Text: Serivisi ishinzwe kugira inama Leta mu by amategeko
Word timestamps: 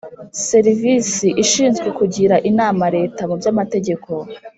Serivisi 0.49 1.27
ishinzwe 1.43 1.87
kugira 1.97 2.35
inama 2.49 2.85
Leta 2.95 3.21
mu 3.29 3.35
by 3.39 3.47
amategeko 3.53 4.09